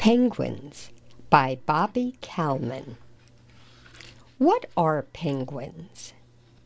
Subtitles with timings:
[0.00, 0.88] Penguins
[1.28, 2.96] by Bobbie Kalman.
[4.38, 6.14] What are penguins?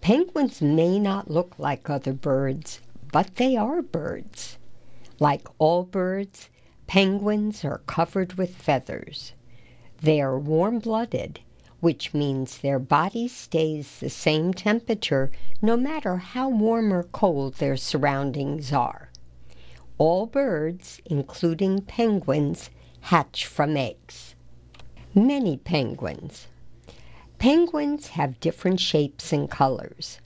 [0.00, 4.57] Penguins may not look like other birds, but they are birds.
[5.18, 6.49] Like all birds,
[6.86, 9.32] penguins are covered with feathers.
[10.01, 11.41] They are warm blooded,
[11.80, 17.77] which means their body stays the same temperature no matter how warm or cold their
[17.77, 19.11] surroundings are.
[19.98, 22.71] All birds, including penguins,
[23.09, 24.34] hatch from eggs.
[25.14, 26.47] Many penguins.
[27.38, 30.20] Penguins have different shapes and colors.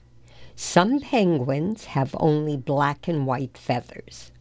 [0.55, 4.31] Some penguins have only black and white feathers.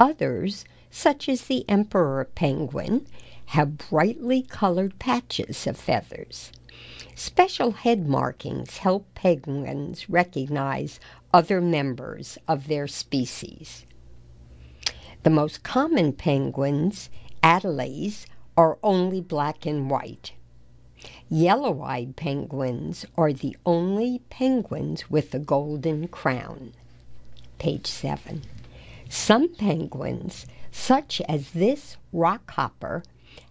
[0.00, 3.06] Others, such as the emperor penguin,
[3.46, 6.50] have brightly colored patches of feathers.
[7.14, 10.98] Special head markings help penguins recognize
[11.34, 13.84] other members of their species.
[15.24, 17.10] The most common penguins
[17.42, 20.32] Adelies are only black and white.
[21.28, 26.72] Yellow eyed penguins are the only penguins with a golden crown.
[27.58, 28.42] Page 7.
[29.08, 33.02] Some penguins, such as this rockhopper,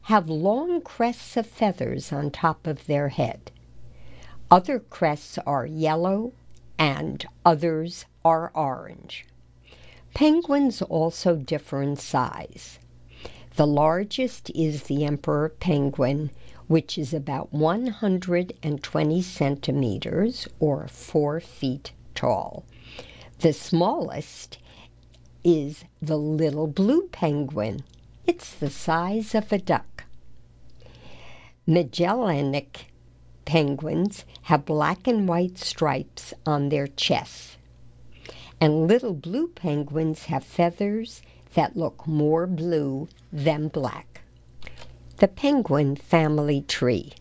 [0.04, 3.52] have long crests of feathers on top of their head.
[4.50, 6.34] Other crests are yellow
[6.78, 9.26] and others are orange.
[10.14, 12.80] Penguins also differ in size.
[13.58, 16.32] The largest is the emperor penguin,
[16.68, 22.64] which is about one hundred and twenty centimeters or four feet tall.
[23.40, 24.58] The smallest
[25.44, 27.84] is the little blue penguin.
[28.26, 30.06] It's the size of a duck.
[31.68, 32.86] Magellanic
[33.44, 37.58] penguins have black and white stripes on their chests,
[38.62, 41.22] and little blue penguins have feathers
[41.54, 44.22] that look more blue than black.
[45.18, 47.14] The penguin family tree.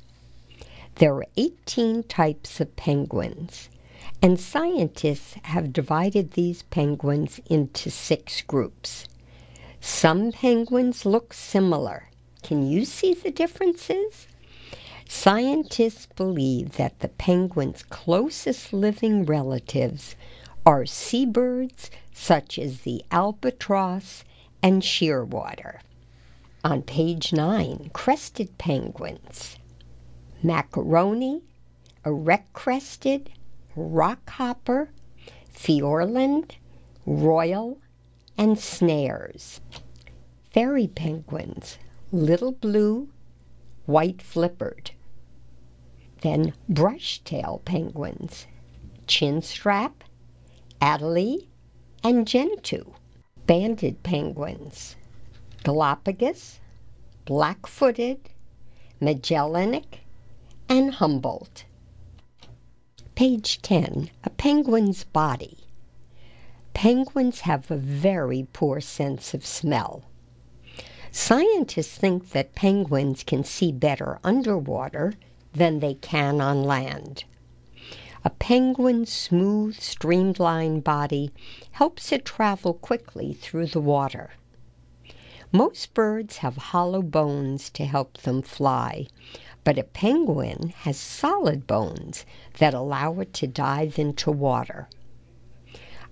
[0.96, 3.68] There are 18 types of penguins,
[4.20, 9.06] and scientists have divided these penguins into six groups.
[9.80, 12.08] Some penguins look similar.
[12.42, 14.26] Can you see the differences?
[15.08, 20.16] Scientists believe that the penguin's closest living relatives
[20.66, 24.24] are seabirds such as the albatross
[24.62, 25.80] and shearwater.
[26.62, 29.56] On page 9, crested penguins.
[30.42, 31.42] Macaroni,
[32.04, 33.30] erect crested,
[33.74, 34.88] rockhopper,
[35.54, 36.56] fiordland,
[37.06, 37.78] royal,
[38.36, 39.62] and snares.
[40.52, 41.78] Fairy penguins,
[42.12, 43.08] little blue,
[43.86, 44.90] white flippered.
[46.20, 48.46] Then brush tail penguins,
[49.06, 50.04] chinstrap,
[50.82, 51.46] Adelie,
[52.04, 52.84] and Gentoo.
[53.46, 54.96] Banded penguins,
[55.62, 56.58] Galapagos,
[57.26, 58.30] black footed,
[58.98, 60.00] Magellanic,
[60.70, 61.66] and Humboldt.
[63.14, 65.58] Page 10 A penguin's body.
[66.72, 70.04] Penguins have a very poor sense of smell.
[71.12, 75.12] Scientists think that penguins can see better underwater
[75.52, 77.24] than they can on land.
[78.24, 81.32] A penguin's smooth, streamlined body
[81.72, 84.30] helps it travel quickly through the water.
[85.52, 89.08] Most birds have hollow bones to help them fly,
[89.64, 92.24] but a penguin has solid bones
[92.58, 94.88] that allow it to dive into water.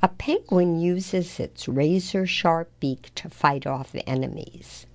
[0.03, 4.87] A penguin uses its razor sharp beak to fight off enemies.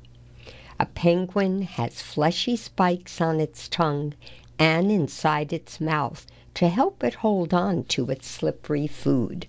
[0.78, 4.14] A penguin has fleshy spikes on its tongue
[4.60, 9.48] and inside its mouth to help it hold on to its slippery food.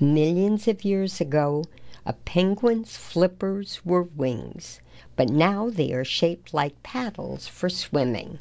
[0.00, 1.64] Millions of years ago,
[2.04, 4.80] a penguin's flippers were wings,
[5.14, 8.38] but now they are shaped like paddles for swimming.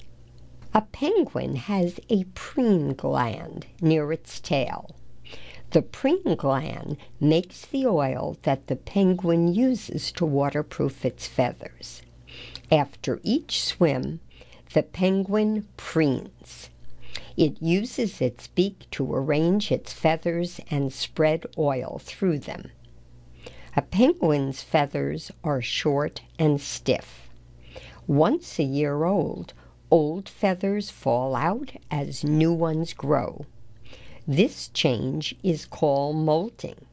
[0.74, 4.96] A penguin has a preen gland near its tail.
[5.72, 12.02] The preen gland makes the oil that the penguin uses to waterproof its feathers.
[12.72, 14.22] After each swim,
[14.74, 16.70] the penguin preens.
[17.38, 22.72] It uses its beak to arrange its feathers and spread oil through them.
[23.74, 27.30] A penguin's feathers are short and stiff.
[28.06, 29.54] Once a year old,
[29.90, 33.46] old feathers fall out as new ones grow.
[34.28, 36.86] This change is called molting.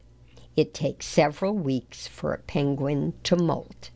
[0.55, 3.89] It takes several weeks for a penguin to molt.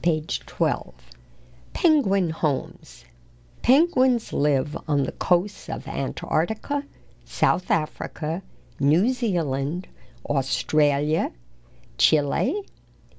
[0.00, 0.94] Page 12.
[1.72, 3.04] Penguin homes.
[3.62, 6.84] Penguins live on the coasts of Antarctica,
[7.24, 8.42] South Africa,
[8.78, 9.88] New Zealand,
[10.24, 11.32] Australia,
[12.04, 12.60] Chile,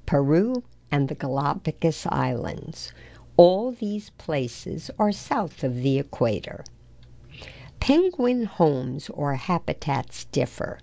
[0.06, 2.92] Peru, and the Galapagos Islands.
[3.38, 6.66] All these places are south of the equator.
[7.80, 10.80] Penguin homes or habitats differ.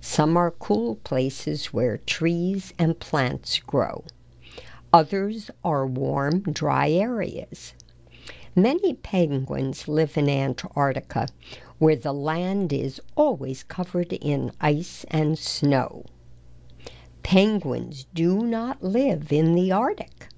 [0.00, 4.04] Some are cool places where trees and plants grow.
[4.90, 7.74] Others are warm, dry areas.
[8.54, 11.28] Many penguins live in Antarctica,
[11.76, 16.06] where the land is always covered in ice and snow.
[17.26, 20.28] Penguins do not live in the Arctic.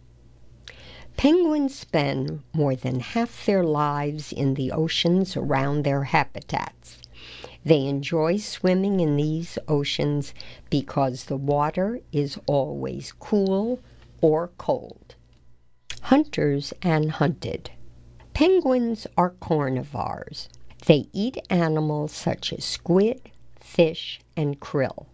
[1.19, 6.97] Penguins spend more than half their lives in the oceans around their habitats.
[7.63, 10.33] They enjoy swimming in these oceans
[10.71, 13.81] because the water is always cool
[14.23, 15.15] or cold.
[16.05, 17.71] Hunters and hunted.
[18.33, 20.49] Penguins are carnivores.
[20.87, 23.31] They eat animals such as squid,
[23.61, 25.05] fish, and krill.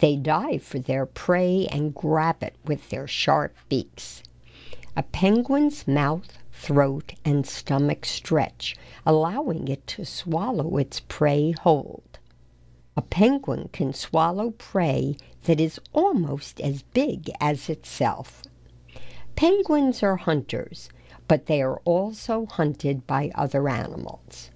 [0.00, 4.22] They dive for their prey and grab it with their sharp beaks.
[4.96, 12.02] A penguin's mouth, throat, and stomach stretch, allowing it to swallow its prey whole.
[12.96, 18.42] A penguin can swallow prey that is almost as big as itself.
[19.36, 20.88] Penguins are hunters
[21.30, 24.50] but they are also hunted by other animals.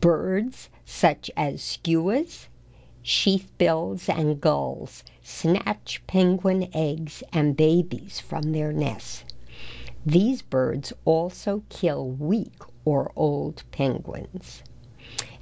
[0.00, 2.46] Birds such as skuas,
[3.02, 9.24] sheathbills, and gulls snatch penguin eggs and babies from their nests.
[10.04, 14.62] These birds also kill weak or old penguins.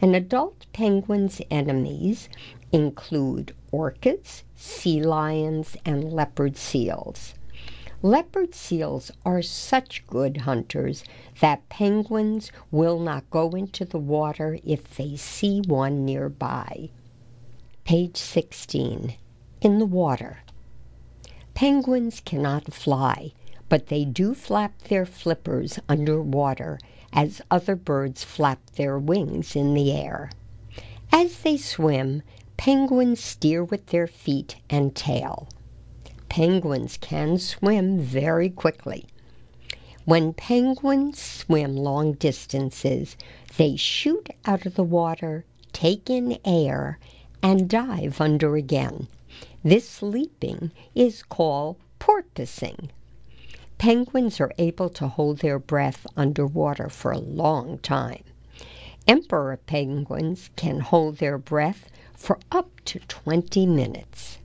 [0.00, 2.28] An adult penguin's enemies
[2.70, 7.34] include orcas, sea lions, and leopard seals.
[8.02, 11.02] Leopard seals are such good hunters
[11.40, 16.90] that penguins will not go into the water if they see one nearby.
[17.88, 19.14] Page 16.
[19.62, 20.40] In the water.
[21.54, 23.32] Penguins cannot fly,
[23.70, 26.78] but they do flap their flippers under water
[27.14, 30.30] as other birds flap their wings in the air.
[31.10, 32.20] As they swim,
[32.58, 35.48] penguins steer with their feet and tail
[36.28, 39.06] penguins can swim very quickly.
[40.04, 43.16] When penguins swim long distances,
[43.56, 46.98] they shoot out of the water, take in air,
[47.42, 49.08] and dive under again.
[49.62, 52.90] This leaping is called porpoising.
[53.78, 58.24] Penguins are able to hold their breath underwater for a long time.
[59.06, 64.38] Emperor penguins can hold their breath for up to 20 minutes.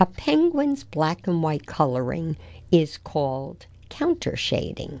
[0.00, 2.36] A penguin's black and white coloring
[2.72, 5.00] is called countershading.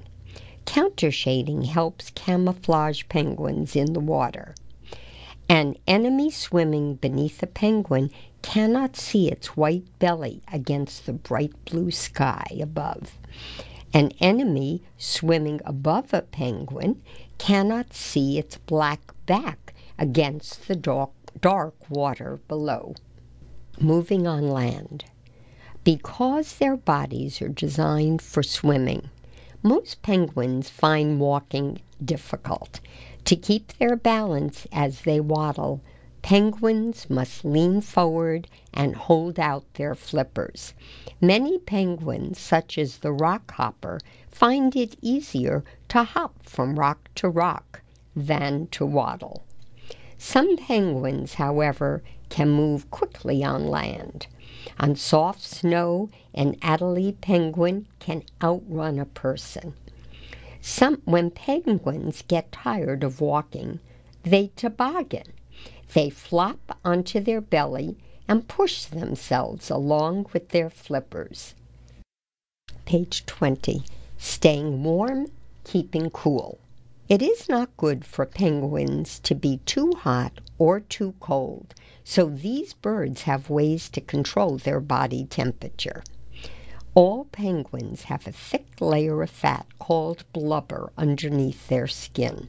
[0.66, 4.54] Countershading helps camouflage penguins in the water.
[5.48, 8.10] An enemy swimming beneath a penguin
[8.42, 13.18] cannot see its white belly against the bright blue sky above.
[13.94, 17.02] An enemy swimming above a penguin
[17.38, 21.10] cannot see its black back against the dark,
[21.40, 22.94] dark water below
[23.80, 25.04] moving on land.
[25.84, 29.08] Because their bodies are designed for swimming,
[29.62, 32.80] most penguins find walking difficult.
[33.28, 35.82] To keep their balance as they waddle,
[36.22, 40.72] penguins must lean forward and hold out their flippers.
[41.20, 47.28] Many penguins, such as the rock hopper, find it easier to hop from rock to
[47.28, 47.82] rock
[48.16, 49.42] than to waddle.
[50.16, 54.26] Some penguins, however, can move quickly on land.
[54.80, 59.74] On soft snow, an Adelie penguin can outrun a person.
[60.60, 63.78] Some, when penguins get tired of walking,
[64.24, 65.32] they toboggan.
[65.94, 67.96] They flop onto their belly
[68.26, 71.54] and push themselves along with their flippers.
[72.84, 73.82] Page 20.
[74.18, 75.28] Staying warm,
[75.64, 76.58] keeping cool.
[77.08, 81.74] It is not good for penguins to be too hot or too cold,
[82.04, 86.02] so these birds have ways to control their body temperature.
[86.94, 92.48] All penguins have a thick layer of fat called blubber underneath their skin.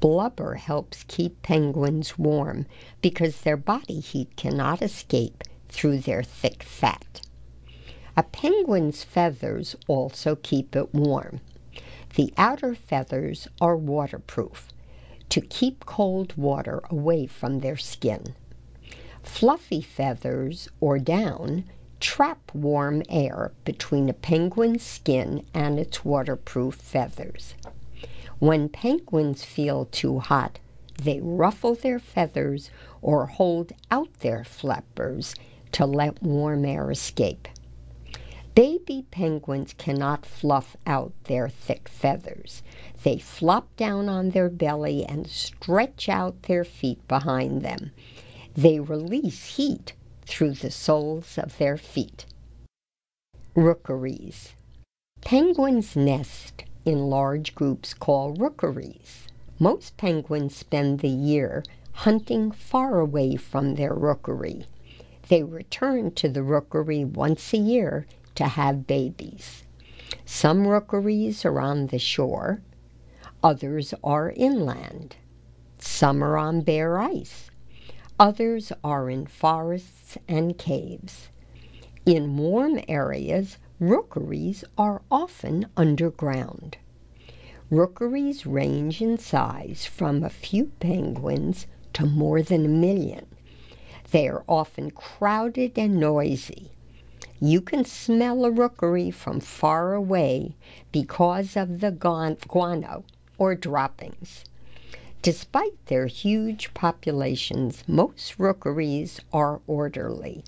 [0.00, 2.66] Blubber helps keep penguins warm
[3.02, 7.20] because their body heat cannot escape through their thick fat.
[8.16, 11.40] A penguin's feathers also keep it warm.
[12.16, 14.68] The outer feathers are waterproof
[15.28, 18.34] to keep cold water away from their skin.
[19.22, 21.64] Fluffy feathers or down
[22.02, 27.54] trap warm air between a penguin's skin and its waterproof feathers.
[28.40, 30.58] When penguins feel too hot,
[31.00, 35.36] they ruffle their feathers or hold out their flappers
[35.70, 37.46] to let warm air escape.
[38.56, 42.64] Baby penguins cannot fluff out their thick feathers.
[43.04, 47.92] They flop down on their belly and stretch out their feet behind them.
[48.54, 49.92] They release heat
[50.32, 52.24] through the soles of their feet.
[53.54, 54.54] Rookeries.
[55.20, 59.26] Penguins nest in large groups called rookeries.
[59.58, 61.62] Most penguins spend the year
[61.92, 64.64] hunting far away from their rookery.
[65.28, 69.64] They return to the rookery once a year to have babies.
[70.24, 72.62] Some rookeries are on the shore,
[73.42, 75.16] others are inland.
[75.78, 77.50] Some are on bare ice,
[78.18, 81.28] others are in forests and caves.
[82.04, 86.76] In warm areas, rookeries are often underground.
[87.70, 93.26] Rookeries range in size from a few penguins to more than a million.
[94.10, 96.72] They are often crowded and noisy.
[97.40, 100.54] You can smell a rookery from far away
[100.92, 103.04] because of the guano
[103.38, 104.44] or droppings.
[105.22, 110.44] Despite their huge populations, most rookeries are orderly.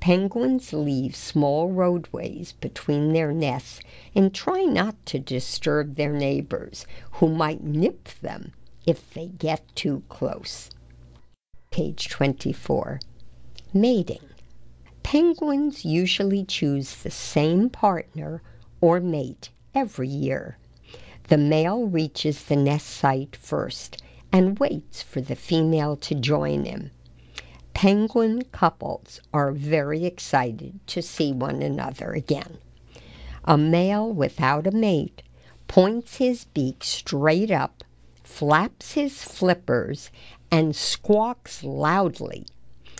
[0.00, 3.80] Penguins leave small roadways between their nests
[4.14, 8.52] and try not to disturb their neighbors, who might nip them
[8.86, 10.70] if they get too close
[11.74, 13.00] page 24.
[13.72, 14.22] Mating.
[15.02, 18.40] Penguins usually choose the same partner
[18.80, 20.56] or mate every year.
[21.24, 24.03] The male reaches the nest site first
[24.34, 26.90] and waits for the female to join him.
[27.72, 32.58] Penguin couples are very excited to see one another again.
[33.44, 35.22] A male without a mate
[35.68, 37.84] points his beak straight up,
[38.24, 40.10] flaps his flippers,
[40.50, 42.44] and squawks loudly.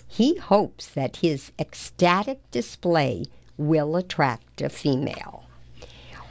[0.07, 3.25] He hopes that his ecstatic display
[3.57, 5.43] will attract a female.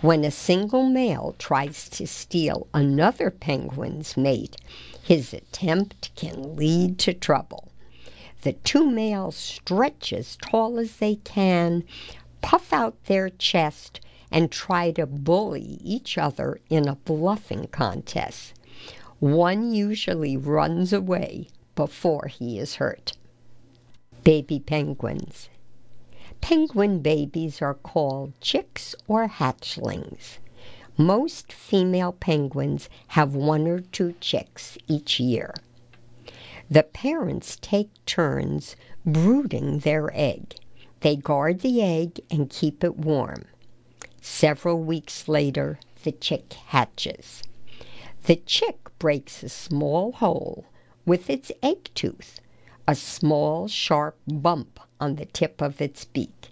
[0.01, 4.57] When a single male tries to steal another penguin's mate,
[5.05, 7.71] his attempt can lead to trouble.
[8.41, 11.85] The two males stretch as tall as they can,
[12.41, 18.55] puff out their chest, and try to bully each other in a bluffing contest.
[19.21, 23.13] One usually runs away before he is hurt.
[24.23, 25.51] Baby penguins.
[26.41, 30.39] Penguin babies are called chicks or hatchlings.
[30.97, 35.53] Most female penguins have one or two chicks each year.
[36.71, 40.55] The parents take turns brooding their egg.
[41.01, 43.45] They guard the egg and keep it warm.
[44.23, 47.43] Several weeks later, the chick hatches.
[48.27, 50.65] The chick breaks a small hole
[51.05, 52.41] with its egg tooth,
[52.87, 56.51] a small sharp bump on the tip of its beak.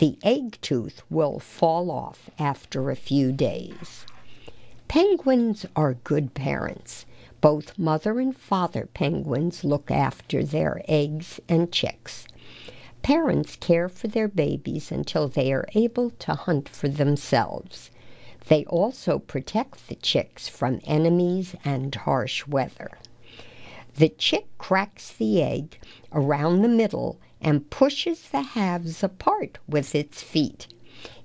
[0.00, 4.06] The egg tooth will fall off after a few days.
[4.88, 7.04] Penguins are good parents.
[7.42, 12.26] Both mother and father penguins look after their eggs and chicks.
[13.02, 17.90] Parents care for their babies until they are able to hunt for themselves.
[18.48, 22.92] They also protect the chicks from enemies and harsh weather.
[23.96, 25.78] The chick cracks the egg
[26.10, 30.66] around the middle and pushes the halves apart with its feet.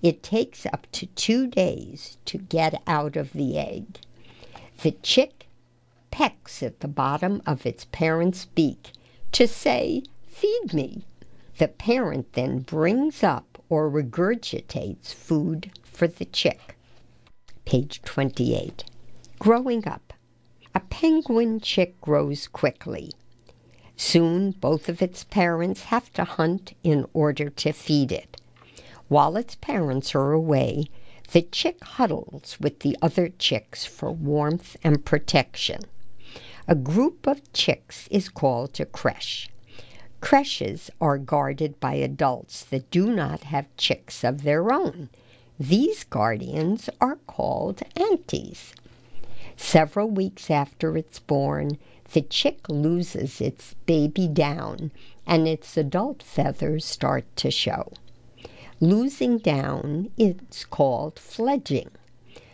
[0.01, 3.99] It takes up to two days to get out of the egg.
[4.81, 5.47] The chick
[6.11, 8.91] pecks at the bottom of its parent's beak
[9.33, 11.05] to say, Feed me.
[11.57, 16.75] The parent then brings up or regurgitates food for the chick
[17.65, 18.83] page 28.
[19.39, 20.13] Growing up.
[20.75, 23.11] A penguin chick grows quickly.
[23.97, 28.41] Soon both of its parents have to hunt in order to feed it.
[29.07, 30.85] While its parents are away,
[31.31, 35.81] the chick huddles with the other chicks for warmth and protection.
[36.67, 39.49] A group of chicks is called a creche.
[40.19, 45.09] Creches are guarded by adults that do not have chicks of their own.
[45.59, 48.73] These guardians are called aunties.
[49.55, 51.77] Several weeks after it's born,
[52.13, 54.91] the chick loses its baby down
[55.25, 57.91] and its adult feathers start to show.
[58.79, 61.89] Losing down is called fledging.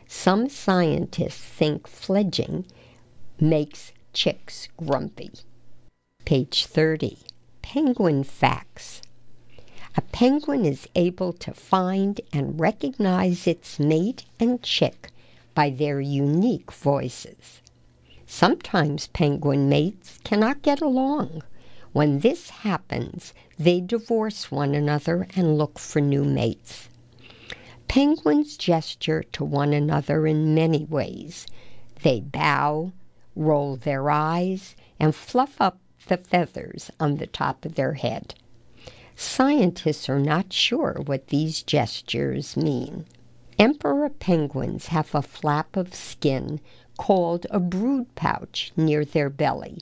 [0.07, 2.65] Some scientists think fledging
[3.39, 5.31] makes chicks grumpy.
[6.25, 7.17] Page 30.
[7.61, 9.01] Penguin Facts
[9.97, 15.11] a penguin is able to find and recognize its mate and chick
[15.53, 17.61] by their unique voices.
[18.33, 21.43] Sometimes penguin mates cannot get along.
[21.91, 26.87] When this happens, they divorce one another and look for new mates.
[27.89, 31.45] Penguins gesture to one another in many ways.
[32.03, 32.93] They bow,
[33.35, 38.33] roll their eyes, and fluff up the feathers on the top of their head.
[39.13, 43.07] Scientists are not sure what these gestures mean.
[43.59, 46.61] Emperor penguins have a flap of skin
[47.01, 49.79] called a brood pouch near their belly.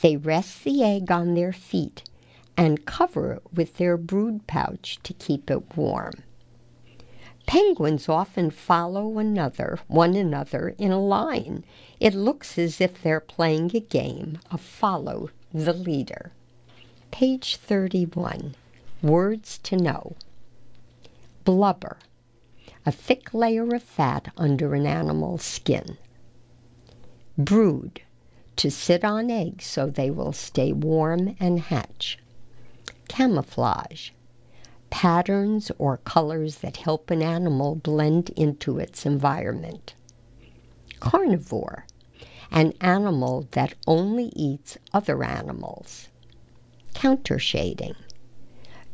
[0.00, 2.04] They rest the egg on their feet
[2.56, 6.12] and cover it with their brood pouch to keep it warm.
[7.46, 11.64] Penguins often follow another, one another in a line.
[11.98, 16.30] It looks as if they're playing a game of follow the leader.
[17.10, 18.54] Page 31.
[19.02, 20.14] Words to know.
[21.42, 21.98] Blubber.
[22.86, 25.98] A thick layer of fat under an animal's skin.
[27.38, 28.00] Brood.
[28.56, 32.18] To sit on eggs so they will stay warm and hatch.
[33.08, 34.10] Camouflage
[34.88, 39.94] patterns or colors that help an animal blend into its environment.
[41.00, 41.86] Carnivore,
[42.50, 46.08] an animal that only eats other animals.
[46.94, 47.96] Counter shading,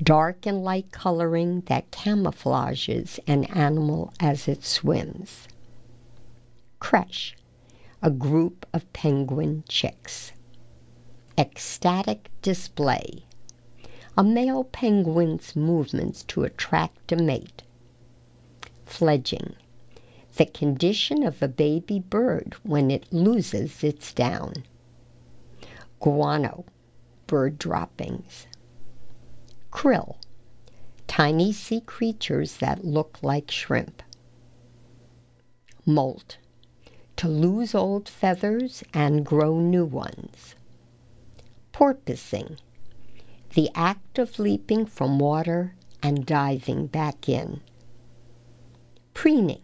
[0.03, 5.47] dark and light coloring that camouflages an animal as it swims.
[6.81, 7.37] Creche,
[8.05, 10.33] a group of penguin chicks.
[11.39, 13.25] Ecstatic display,
[14.19, 17.63] a male penguin's movements to attract a mate.
[18.85, 19.55] Fledging,
[20.37, 24.53] the condition of a baby bird when it loses its down.
[26.01, 26.65] Guano,
[27.29, 28.49] bird droppings.
[29.71, 30.17] Krill,
[31.07, 34.03] tiny sea creatures that look like shrimp.
[35.87, 36.39] Molt,
[37.23, 40.57] to lose old feathers and grow new ones.
[41.73, 42.59] Porpoising,
[43.55, 47.61] the act of leaping from water and diving back in.
[49.15, 49.63] Preening,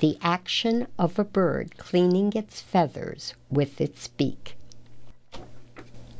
[0.00, 4.58] the action of a bird cleaning its feathers with its beak.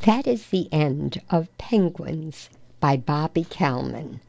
[0.07, 2.49] That is the end of Penguins
[2.81, 4.21] by Bobbie Kalman.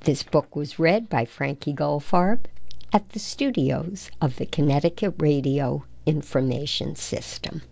[0.00, 2.46] This book was read by Frankie Goldfarb
[2.94, 7.62] at the studios of the Connecticut Radio Information System.